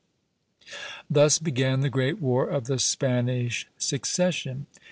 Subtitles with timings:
[1.11, 4.65] Thus began the great War of the Spanish Succession.